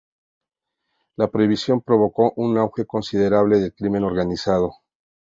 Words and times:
La 1.15 1.29
prohibición 1.29 1.81
provocó 1.81 2.33
un 2.35 2.57
auge 2.57 2.87
considerable 2.87 3.59
del 3.59 3.75
crimen 3.75 4.03
organizado. 4.03 4.73